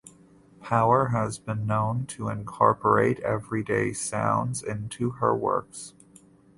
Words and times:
Power 0.61 1.09
has 1.09 1.37
been 1.37 1.67
known 1.67 2.07
to 2.07 2.27
incorporate 2.27 3.19
everyday 3.19 3.93
sounds 3.93 4.63
into 4.63 5.11
her 5.11 5.35
works. 5.35 5.93